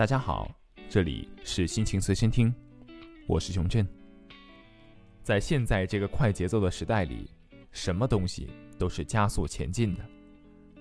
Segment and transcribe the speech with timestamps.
[0.00, 0.50] 大家好，
[0.88, 2.50] 这里是心情随身听，
[3.26, 3.86] 我是熊振。
[5.22, 7.30] 在现在这个快节奏的时代里，
[7.70, 10.00] 什么东西都是加速前进的。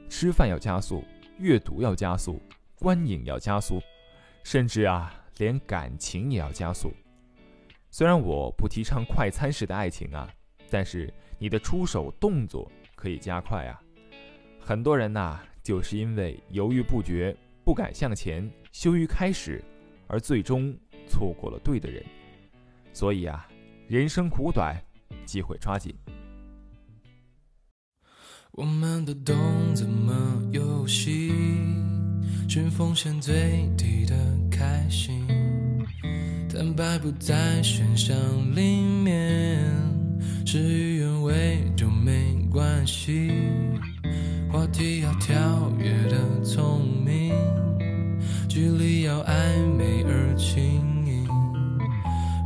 [0.08, 1.04] 吃饭要加速，
[1.38, 2.42] 阅读要加速，
[2.76, 3.82] 观影要加速，
[4.46, 6.94] 甚至啊，连感情也要加速。
[7.92, 10.34] 虽然我不提倡快餐式的爱情啊，
[10.70, 13.82] 但是你的出手动作可以加快啊。
[14.62, 17.36] 很多人呐，就是因为犹豫不决。
[17.66, 19.64] 不敢向前，羞于开始，
[20.08, 20.76] 而最终
[21.08, 22.04] 错过了对的人。
[22.94, 23.48] 所以啊，
[23.88, 24.80] 人生苦短，
[25.26, 25.96] 机会抓紧。
[28.52, 29.36] 我们都懂
[29.74, 31.32] 怎么游戏，
[32.50, 34.16] 是风险最低的
[34.52, 35.26] 开心。
[36.52, 38.18] 坦白不在选项
[38.56, 39.64] 里面，
[40.46, 43.32] 事与愿违就没关系。
[44.52, 47.34] 话题要跳跃的聪明。
[48.60, 49.32] 距离要暧
[49.78, 50.62] 昧而轻
[51.06, 51.26] 盈，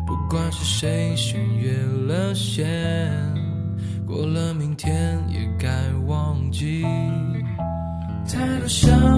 [0.06, 3.09] 不管是谁先越了线，
[4.05, 5.67] 过了明天也该
[6.05, 6.86] 忘记。
[8.31, 9.12] 太多想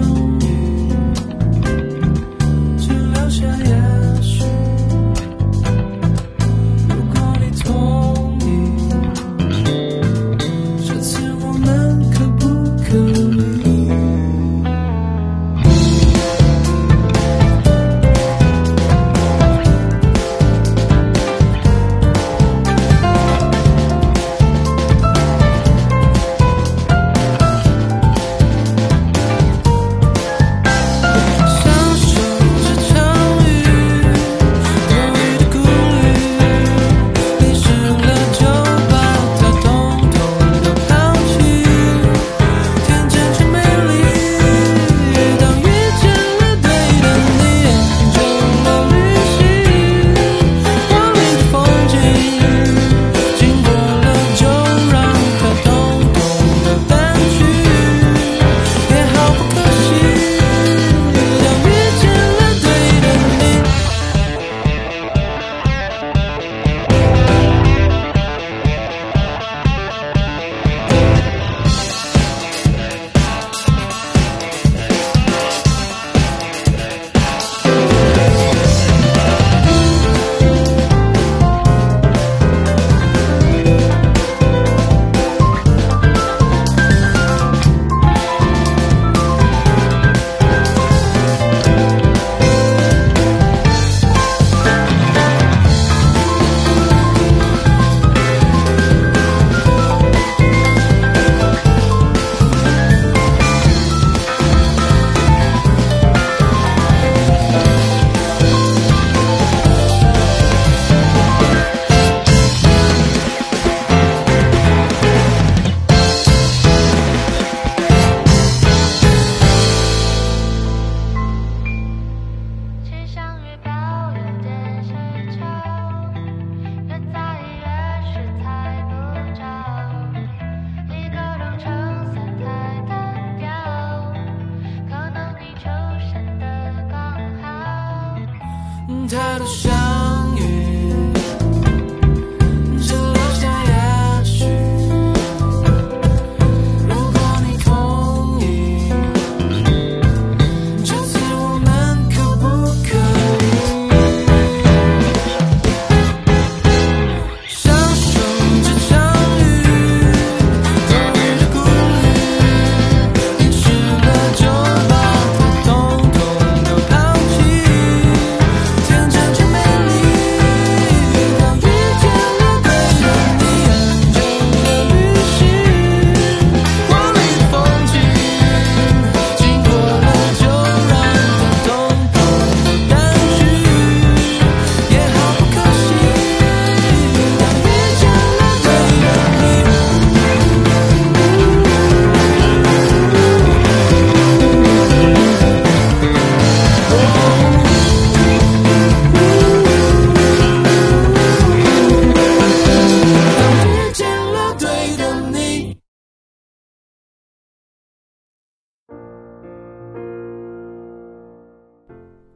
[139.07, 139.94] 太多相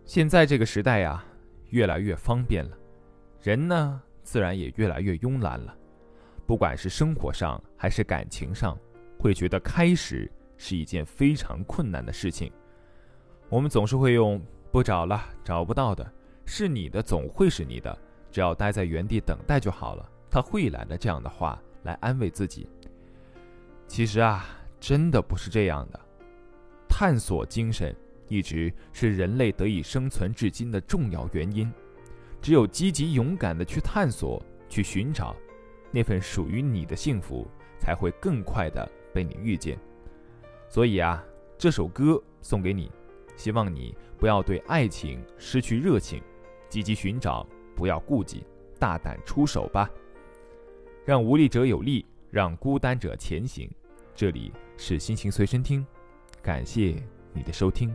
[0.10, 1.24] 现在这个时代呀，
[1.70, 2.76] 越来越方便了，
[3.44, 5.78] 人呢，自然也越来越慵懒了。
[6.48, 8.76] 不管是生活上还是感情上，
[9.20, 10.28] 会觉得开始
[10.58, 12.52] 是一件非常困难的事情。
[13.50, 14.42] 我们总是会用
[14.72, 16.12] 不找了，找不到的，
[16.44, 17.96] 是你的总会是你的，
[18.32, 20.98] 只要待在原地等待就好了，他会来的。
[20.98, 22.68] 这样的话来安慰自己。
[23.86, 24.44] 其实啊，
[24.80, 26.00] 真的不是这样的。
[26.90, 27.96] 探索精神
[28.30, 31.70] 一直是人类得以生存至今的重要原因。
[32.42, 35.36] 只有积极勇敢的去探索、去寻找，
[35.92, 37.46] 那份属于你的幸福，
[37.78, 39.78] 才会更快的被你遇见。
[40.70, 41.22] 所以啊，
[41.58, 42.90] 这首歌送给你，
[43.36, 46.22] 希望你不要对爱情失去热情，
[46.70, 47.46] 积极寻找，
[47.76, 48.46] 不要顾忌，
[48.80, 49.90] 大胆出手吧。
[51.04, 53.70] 让无力者有力，让孤单者前行。
[54.16, 55.86] 这里是心情随身听，
[56.42, 57.04] 感谢
[57.34, 57.94] 你的收听。